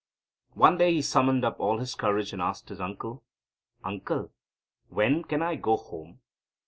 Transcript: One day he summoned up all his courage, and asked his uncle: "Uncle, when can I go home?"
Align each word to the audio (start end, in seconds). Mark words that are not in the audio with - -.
One 0.55 0.79
day 0.79 0.93
he 0.95 1.03
summoned 1.03 1.45
up 1.45 1.59
all 1.59 1.77
his 1.77 1.93
courage, 1.93 2.33
and 2.33 2.41
asked 2.41 2.69
his 2.69 2.81
uncle: 2.81 3.21
"Uncle, 3.83 4.31
when 4.89 5.23
can 5.23 5.43
I 5.43 5.53
go 5.53 5.77
home?" 5.77 6.21